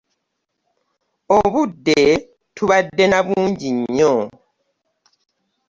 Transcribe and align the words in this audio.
Obudde 1.37 1.99
tubadde 2.55 3.05
na 3.07 3.19
bungi 3.25 3.69
nnyo. 3.79 4.13